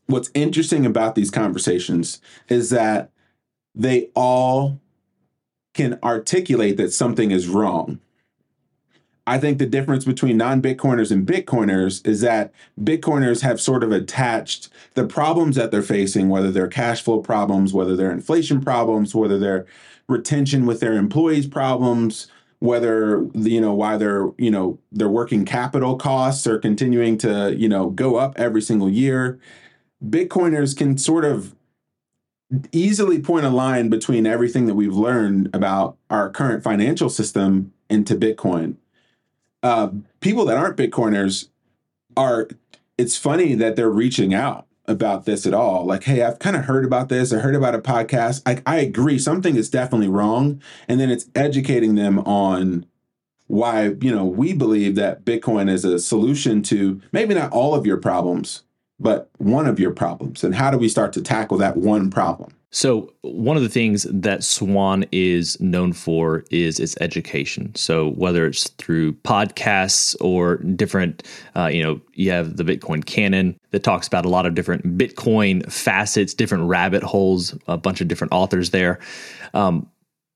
[0.06, 3.12] what's interesting about these conversations is that
[3.76, 4.80] they all
[5.74, 8.00] can articulate that something is wrong
[9.28, 13.92] I think the difference between non Bitcoiners and Bitcoiners is that Bitcoiners have sort of
[13.92, 19.14] attached the problems that they're facing, whether they're cash flow problems, whether they're inflation problems,
[19.14, 19.66] whether they're
[20.08, 22.28] retention with their employees problems,
[22.60, 27.70] whether you know why their you know their working capital costs are continuing to you
[27.70, 29.40] know go up every single year.
[30.04, 31.56] Bitcoiners can sort of
[32.72, 38.16] easily point a line between everything that we've learned about our current financial system into
[38.16, 38.78] Bitcoin
[39.64, 39.90] uh,
[40.20, 41.50] people that aren't Bitcoiners
[42.16, 42.48] are.
[42.98, 45.86] It's funny that they're reaching out about this at all.
[45.86, 47.34] Like, hey, I've kind of heard about this.
[47.34, 48.42] I heard about a podcast.
[48.46, 52.86] I, I agree, something is definitely wrong, and then it's educating them on
[53.48, 57.86] why you know we believe that Bitcoin is a solution to maybe not all of
[57.86, 58.64] your problems,
[59.00, 60.44] but one of your problems.
[60.44, 62.54] And how do we start to tackle that one problem?
[62.72, 67.74] So, one of the things that Swan is known for is its education.
[67.76, 71.24] So, whether it's through podcasts or different,
[71.56, 74.98] uh, you know, you have the Bitcoin Canon that talks about a lot of different
[74.98, 79.00] Bitcoin facets, different rabbit holes, a bunch of different authors there.
[79.54, 79.90] Um,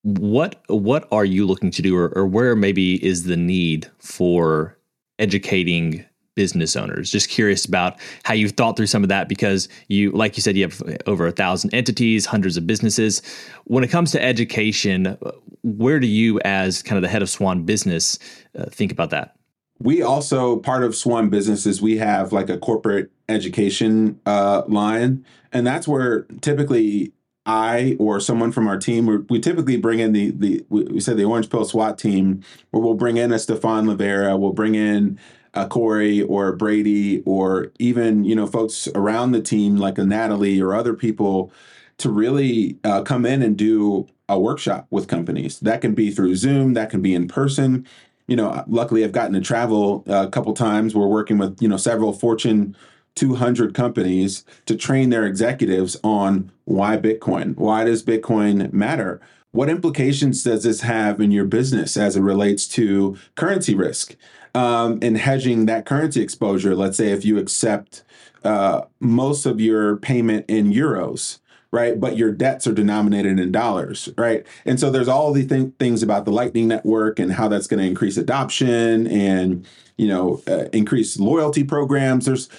[0.03, 4.77] what what are you looking to do, or, or where maybe is the need for
[5.19, 7.11] educating business owners.
[7.11, 10.55] Just curious about how you've thought through some of that because you, like you said,
[10.55, 13.21] you have over a thousand entities, hundreds of businesses.
[13.65, 15.17] When it comes to education,
[15.63, 18.17] where do you, as kind of the head of Swan Business,
[18.57, 19.35] uh, think about that?
[19.79, 21.81] We also part of Swan Businesses.
[21.81, 27.13] We have like a corporate education uh, line, and that's where typically
[27.45, 31.25] I or someone from our team, we typically bring in the the we said the
[31.25, 35.19] Orange Pill SWAT team, where we'll bring in a Stephan Livera, we'll bring in
[35.53, 40.61] a Corey or Brady or even you know folks around the team like a Natalie
[40.61, 41.51] or other people
[41.97, 45.59] to really uh, come in and do a workshop with companies.
[45.59, 47.85] That can be through Zoom, that can be in person.
[48.27, 50.95] You know, luckily I've gotten to travel a couple times.
[50.95, 52.75] We're working with you know several Fortune
[53.15, 57.55] 200 companies to train their executives on why Bitcoin.
[57.57, 59.19] Why does Bitcoin matter?
[59.51, 64.15] What implications does this have in your business as it relates to currency risk?
[64.53, 66.75] um, and hedging that currency exposure.
[66.75, 68.03] Let's say if you accept
[68.43, 71.39] uh, most of your payment in euros,
[71.71, 71.99] right?
[71.99, 74.45] But your debts are denominated in dollars, right?
[74.65, 77.79] And so there's all the th- things about the Lightning Network and how that's going
[77.79, 79.65] to increase adoption and
[79.97, 82.25] you know uh, increase loyalty programs.
[82.25, 82.49] There's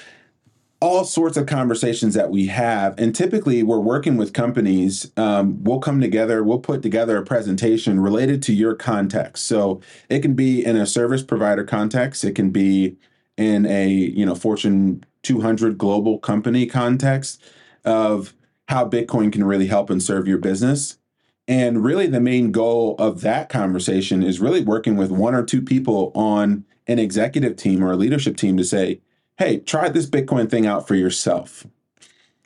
[0.83, 2.99] all sorts of conversations that we have.
[2.99, 5.13] And typically, we're working with companies.
[5.17, 9.47] Um, we'll come together, we'll put together a presentation related to your context.
[9.47, 12.97] So it can be in a service provider context, it can be
[13.37, 17.41] in a you know Fortune 200 global company context
[17.85, 18.35] of
[18.67, 20.99] how Bitcoin can really help and serve your business.
[21.47, 25.63] And really, the main goal of that conversation is really working with one or two
[25.63, 29.01] people on an executive team or a leadership team to say,
[29.39, 31.67] hey, try this Bitcoin thing out for yourself.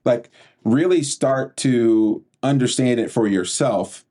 [0.05, 0.31] Like,
[0.65, 4.05] really start to understand it for yourself.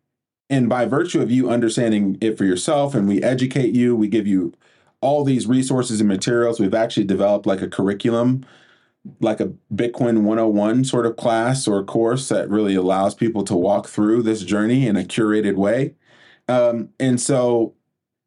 [0.50, 4.28] And by virtue of you understanding it for yourself, and we educate you, we give
[4.28, 4.54] you
[5.02, 6.60] all these resources and materials.
[6.60, 8.46] We've actually developed like a curriculum,
[9.20, 13.88] like a Bitcoin 101 sort of class or course that really allows people to walk
[13.88, 15.96] through this journey in a curated way.
[16.48, 17.74] Um, and so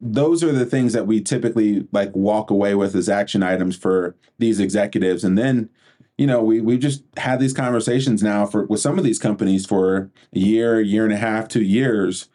[0.01, 4.15] those are the things that we typically like walk away with as action items for
[4.37, 5.23] these executives.
[5.23, 5.69] And then
[6.17, 9.65] you know we we've just had these conversations now for with some of these companies
[9.65, 12.29] for a year year and a half two years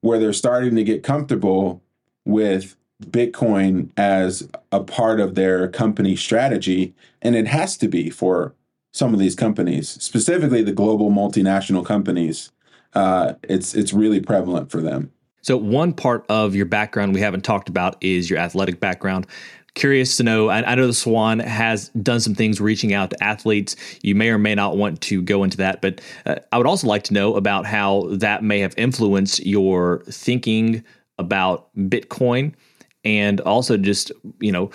[0.00, 1.82] where they're starting to get comfortable
[2.24, 6.94] with bitcoin as a part of their company strategy.
[7.22, 8.54] And it has to be for
[8.92, 12.52] some of these companies specifically the global multinational companies.
[12.94, 17.42] Uh, it's it's really prevalent for them so, one part of your background we haven't
[17.42, 19.26] talked about is your athletic background.
[19.74, 23.22] Curious to know, I, I, know the Swan has done some things reaching out to
[23.22, 23.76] athletes.
[24.02, 26.88] You may or may not want to go into that, but uh, I would also
[26.88, 30.84] like to know about how that may have influenced your thinking
[31.18, 32.54] about Bitcoin
[33.04, 34.70] and also just, you know,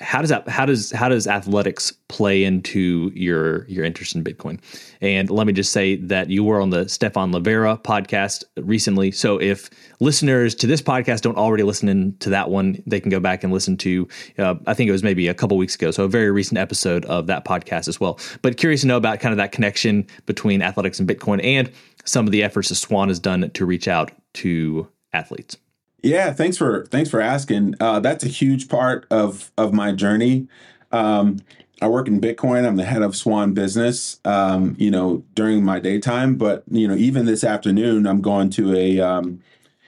[0.00, 4.60] how does that how does how does athletics play into your your interest in Bitcoin?
[5.00, 9.10] And let me just say that you were on the Stephan Livera podcast recently.
[9.10, 13.10] So if listeners to this podcast don't already listen in to that one, they can
[13.10, 14.08] go back and listen to.
[14.38, 17.04] Uh, I think it was maybe a couple weeks ago, so a very recent episode
[17.06, 18.18] of that podcast as well.
[18.42, 21.70] But curious to know about kind of that connection between athletics and Bitcoin, and
[22.04, 25.56] some of the efforts that Swan has done to reach out to athletes.
[26.04, 27.76] Yeah, thanks for thanks for asking.
[27.80, 30.48] Uh, that's a huge part of of my journey.
[30.92, 31.38] Um,
[31.80, 32.66] I work in Bitcoin.
[32.66, 34.20] I'm the head of Swan Business.
[34.26, 38.76] Um, you know, during my daytime, but you know, even this afternoon, I'm going to
[38.76, 39.40] a um,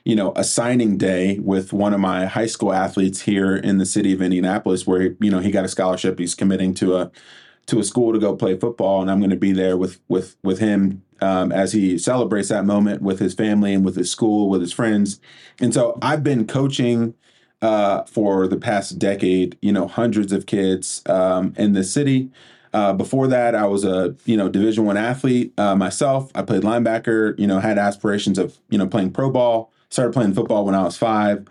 [0.07, 3.87] you know a signing day with one of my high school athletes here in the
[3.87, 6.19] city of Indianapolis, where you know he got a scholarship.
[6.19, 7.11] He's committing to a
[7.67, 10.37] to a school to go play football, and I'm going to be there with with
[10.43, 14.49] with him um, as he celebrates that moment with his family and with his school,
[14.49, 15.21] with his friends.
[15.61, 17.15] And so I've been coaching
[17.63, 22.31] uh, for the past decade, you know, hundreds of kids um, in the city.
[22.73, 26.31] Uh, before that, I was a you know Division One athlete uh, myself.
[26.35, 27.39] I played linebacker.
[27.39, 29.73] You know, had aspirations of you know playing pro ball.
[29.89, 31.47] Started playing football when I was five,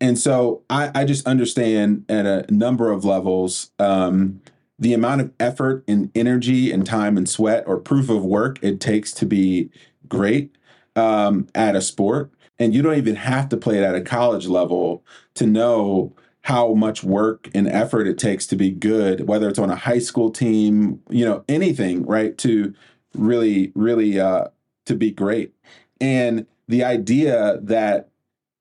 [0.00, 4.40] and so I, I just understand at a number of levels um,
[4.82, 8.80] the amount of effort and energy and time and sweat or proof of work it
[8.80, 9.70] takes to be
[10.08, 10.56] great
[10.96, 12.32] um, at a sport.
[12.58, 15.04] And you don't even have to play it at a college level
[15.34, 19.70] to know how much work and effort it takes to be good, whether it's on
[19.70, 22.36] a high school team, you know, anything, right?
[22.38, 22.74] To
[23.14, 24.46] really, really uh,
[24.86, 25.54] to be great.
[26.00, 28.08] And the idea that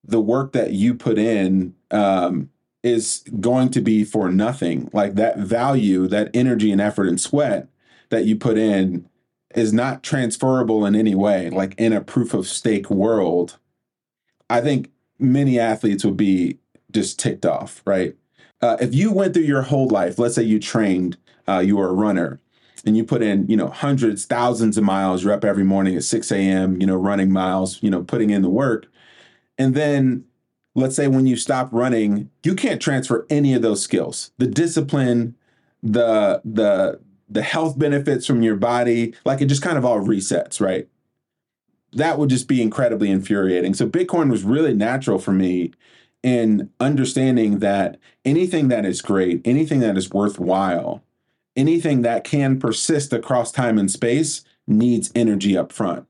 [0.04, 2.52] the work that you put in um,
[2.84, 7.68] is going to be for nothing, like that value, that energy and effort and sweat
[8.10, 9.08] that you put in
[9.56, 13.58] is not transferable in any way, like in a proof of stake world,
[14.50, 16.58] I think many athletes would be
[16.92, 18.16] just ticked off, right?
[18.62, 21.18] Uh, if you went through your whole life, let's say you trained,
[21.48, 22.40] uh, you were a runner,
[22.86, 26.04] and you put in, you know, hundreds, thousands of miles, you're up every morning at
[26.04, 28.88] 6 a.m., you know, running miles, you know, putting in the work.
[29.58, 30.26] And then
[30.76, 34.32] let's say when you stop running, you can't transfer any of those skills.
[34.38, 35.36] The discipline,
[35.84, 37.00] the the
[37.30, 40.88] the health benefits from your body, like it just kind of all resets, right?
[41.94, 43.74] That would just be incredibly infuriating.
[43.74, 45.72] So Bitcoin was really natural for me
[46.24, 51.04] in understanding that anything that is great, anything that is worthwhile,
[51.56, 56.06] anything that can persist across time and space needs energy up front.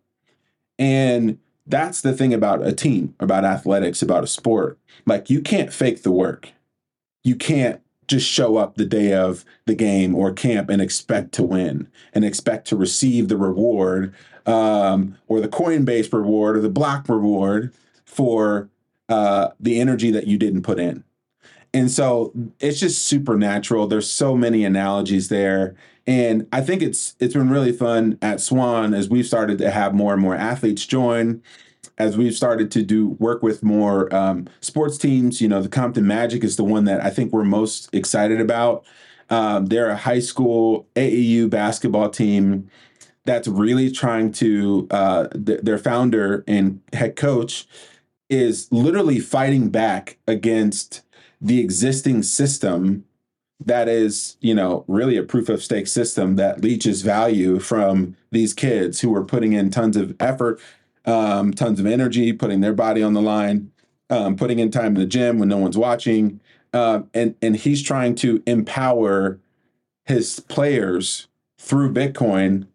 [0.78, 1.38] And
[1.72, 4.78] that's the thing about a team, about athletics, about a sport.
[5.05, 6.51] Like you can't fake the work.
[7.24, 11.43] You can't just show up the day of the game or camp and expect to
[11.43, 14.13] win and expect to receive the reward
[14.45, 17.74] um, or the Coinbase reward or the block reward
[18.05, 18.69] for
[19.07, 21.03] uh, the energy that you didn't put in.
[21.74, 23.88] And so it's just supernatural.
[23.88, 25.76] There's so many analogies there.
[26.08, 29.93] And I think it's it's been really fun at Swan as we've started to have
[29.93, 31.41] more and more athletes join
[31.97, 36.08] as we've started to do work with more um, sports teams, you know, the Compton
[36.08, 38.84] Magic is the one that I think we're most excited about.
[39.30, 42.70] Um, they're a high school AAU basketball team
[43.26, 44.88] that's really trying to.
[44.89, 47.68] Uh, th- their founder and head coach
[48.30, 51.02] is literally fighting back against
[51.39, 53.06] the existing system
[53.66, 58.53] that is, you know, really a proof of stake system that leaches value from these
[58.53, 60.59] kids who are putting in tons of effort
[61.05, 63.72] um, tons of energy, putting their body on the line,
[64.09, 66.39] um, putting in time in the gym when no one's watching,
[66.74, 69.39] uh, and and he's trying to empower
[70.05, 72.68] his players through Bitcoin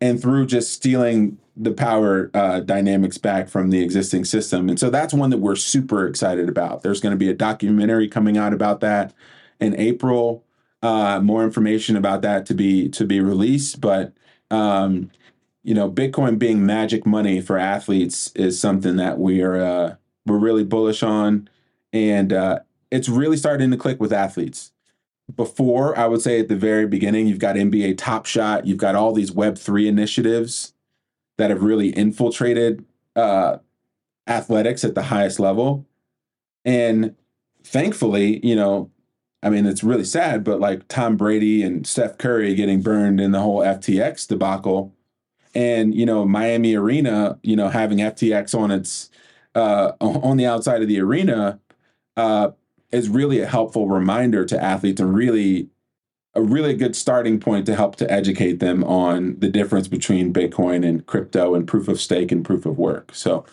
[0.00, 4.68] and through just stealing the power uh, dynamics back from the existing system.
[4.68, 6.82] And so that's one that we're super excited about.
[6.82, 9.14] There's going to be a documentary coming out about that
[9.60, 10.44] in April.
[10.82, 14.12] Uh, more information about that to be to be released, but
[14.50, 15.10] um,
[15.62, 19.94] you know, Bitcoin being magic money for athletes is something that we are uh,
[20.26, 21.48] we're really bullish on,
[21.92, 24.72] and uh, it's really starting to click with athletes.
[25.34, 28.94] Before, I would say at the very beginning, you've got NBA Top Shot, you've got
[28.94, 30.74] all these Web three initiatives
[31.38, 32.84] that have really infiltrated
[33.16, 33.56] uh,
[34.26, 35.86] athletics at the highest level,
[36.66, 37.16] and
[37.62, 38.90] thankfully, you know,
[39.44, 43.32] I mean, it's really sad, but like Tom Brady and Steph Curry getting burned in
[43.32, 44.94] the whole FTX debacle
[45.54, 49.10] and you know Miami Arena, you know having FTX on its
[49.54, 51.60] uh, on the outside of the arena
[52.16, 52.50] uh,
[52.90, 55.68] is really a helpful reminder to athletes and really
[56.34, 60.84] a really good starting point to help to educate them on the difference between Bitcoin
[60.84, 63.14] and crypto and proof of stake and proof of work.
[63.14, 63.44] So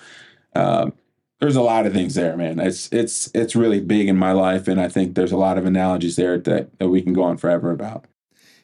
[0.55, 0.93] um,
[1.41, 2.59] there's a lot of things there, man.
[2.59, 5.65] It's it's it's really big in my life, and I think there's a lot of
[5.65, 8.05] analogies there that, that we can go on forever about.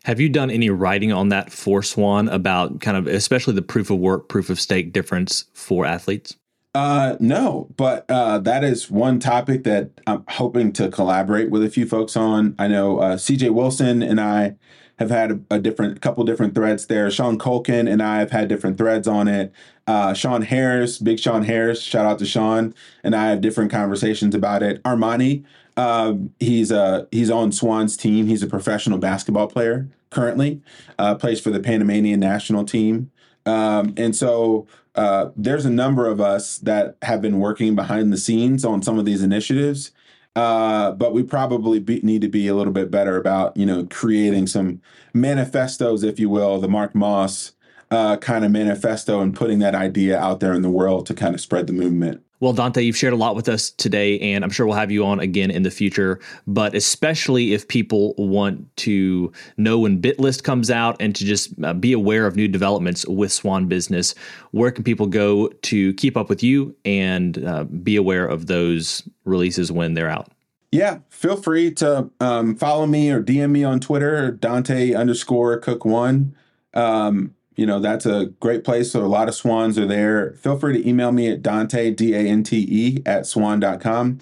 [0.03, 3.89] Have you done any writing on that for Swan about kind of especially the proof
[3.89, 6.37] of work, proof of stake difference for athletes?
[6.75, 11.69] Uh, no, but uh, that is one topic that I'm hoping to collaborate with a
[11.71, 12.53] few folks on.
[12.59, 14.55] I know uh, CJ Wilson and I
[14.99, 17.09] have had a, a different couple different threads there.
[17.11, 19.53] Sean Culkin and I have had different threads on it.
[19.85, 22.73] Uh, Sean Harris, Big Sean Harris, shout out to Sean,
[23.03, 24.81] and I have different conversations about it.
[24.83, 25.45] Armani,
[25.77, 28.27] uh, he's uh, he's on Swan's team.
[28.27, 30.61] He's a professional basketball player currently,
[30.97, 33.11] uh, plays for the Panamanian national team.
[33.45, 38.17] Um, and so uh, there's a number of us that have been working behind the
[38.17, 39.91] scenes on some of these initiatives.
[40.37, 43.87] Uh, but we probably be, need to be a little bit better about, you know,
[43.89, 44.79] creating some
[45.11, 47.53] manifestos, if you will, the Mark Moss
[47.89, 51.33] uh, kind of manifesto and putting that idea out there in the world to kind
[51.33, 52.21] of spread the movement.
[52.39, 55.03] Well, Dante, you've shared a lot with us today, and I'm sure we'll have you
[55.05, 56.19] on again in the future.
[56.45, 61.73] But especially if people want to know when BitList comes out and to just uh,
[61.73, 64.13] be aware of new developments with Swan Business,
[64.51, 69.07] where can people go to keep up with you and uh, be aware of those
[69.25, 70.31] releases when they're out?
[70.71, 75.85] Yeah, feel free to um, follow me or DM me on Twitter, Dante underscore Cook
[75.85, 76.35] One.
[76.73, 78.91] Um, you know, that's a great place.
[78.91, 80.33] So a lot of swans are there.
[80.33, 84.19] Feel free to email me at Dante, D A N T E, at swan.com.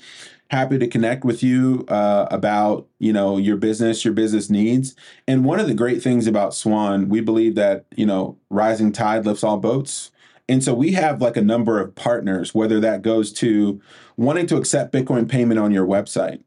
[0.49, 4.95] Happy to connect with you uh, about, you know, your business, your business needs.
[5.27, 9.25] And one of the great things about Swan, we believe that, you know, rising tide
[9.25, 10.11] lifts all boats.
[10.47, 13.81] And so we have like a number of partners, whether that goes to
[14.17, 16.43] wanting to accept Bitcoin payment on your website.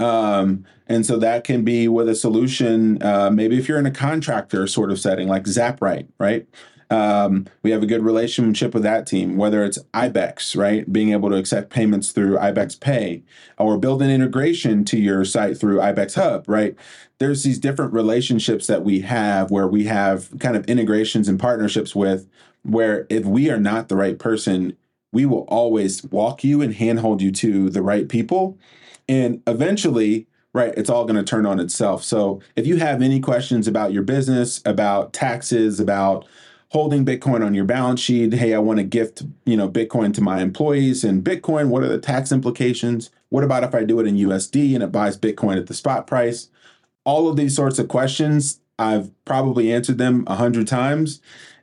[0.00, 3.92] Um, and so that can be with a solution, uh, maybe if you're in a
[3.92, 6.48] contractor sort of setting like Zaprite, right?
[6.90, 10.92] Um, we have a good relationship with that team, whether it's IBEX, right?
[10.92, 13.22] Being able to accept payments through IBEX Pay
[13.58, 16.74] or build an integration to your site through IBEX Hub, right?
[17.18, 21.94] There's these different relationships that we have where we have kind of integrations and partnerships
[21.94, 22.28] with
[22.62, 24.76] where if we are not the right person,
[25.12, 28.58] we will always walk you and handhold you to the right people.
[29.10, 32.04] And eventually, right, it's all going to turn on itself.
[32.04, 36.26] So if you have any questions about your business, about taxes, about
[36.68, 38.32] holding Bitcoin on your balance sheet.
[38.32, 41.68] Hey, I want to gift, you know, Bitcoin to my employees and Bitcoin.
[41.68, 43.10] What are the tax implications?
[43.30, 46.06] What about if I do it in USD and it buys Bitcoin at the spot
[46.06, 46.48] price?
[47.02, 51.20] All of these sorts of questions, I've probably answered them a hundred times,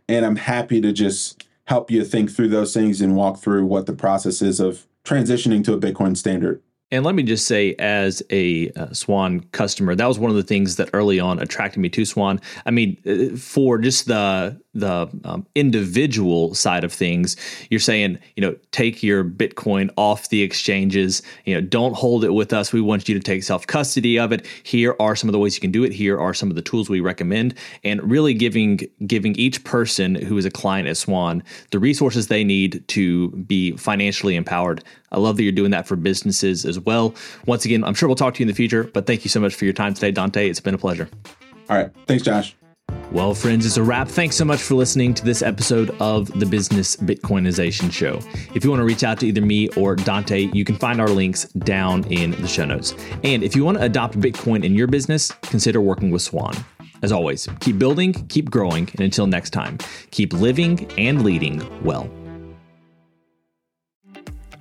[0.10, 3.86] and I'm happy to just help you think through those things and walk through what
[3.86, 6.62] the process is of transitioning to a Bitcoin standard.
[6.90, 10.44] And let me just say, as a uh, Swan customer, that was one of the
[10.44, 12.40] things that early on attracted me to Swan.
[12.66, 17.36] I mean, uh, for just the the um, individual side of things,
[17.70, 21.22] you're saying, you know, take your Bitcoin off the exchanges.
[21.46, 22.72] You know, don't hold it with us.
[22.72, 24.46] We want you to take self custody of it.
[24.64, 25.92] Here are some of the ways you can do it.
[25.92, 30.38] Here are some of the tools we recommend, and really giving giving each person who
[30.38, 34.84] is a client at Swan the resources they need to be financially empowered.
[35.12, 37.16] I love that you're doing that for businesses as well.
[37.46, 39.40] Once again, I'm sure we'll talk to you in the future, but thank you so
[39.40, 40.50] much for your time today, Dante.
[40.50, 41.10] It's been a pleasure.
[41.70, 41.92] All right.
[42.06, 42.56] Thanks, Josh.
[43.12, 44.10] Well, friends, it's a wrap.
[44.10, 48.20] Thanks so much for listening to this episode of the Business Bitcoinization Show.
[48.54, 51.08] If you want to reach out to either me or Dante, you can find our
[51.08, 52.96] links down in the show notes.
[53.24, 56.54] And if you want to adopt Bitcoin in your business, consider working with Swan.
[57.02, 59.78] As always, keep building, keep growing, and until next time,
[60.12, 62.10] keep living and leading well.